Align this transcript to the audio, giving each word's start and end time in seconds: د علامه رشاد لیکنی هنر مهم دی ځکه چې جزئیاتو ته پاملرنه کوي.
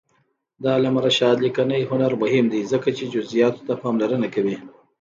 د 0.61 0.63
علامه 0.75 1.01
رشاد 1.07 1.37
لیکنی 1.45 1.81
هنر 1.91 2.11
مهم 2.23 2.45
دی 2.53 2.61
ځکه 2.71 2.89
چې 2.97 3.11
جزئیاتو 3.13 3.61
ته 3.67 3.73
پاملرنه 3.81 4.27
کوي. 4.35 4.55